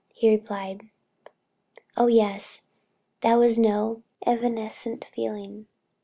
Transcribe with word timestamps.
He 0.15 0.31
replied, 0.31 0.89
"Oh 1.95 2.07
yes; 2.07 2.63
that 3.21 3.35
was 3.35 3.59
no 3.59 4.01
evanescent 4.25 5.05
feeling. 5.05 5.67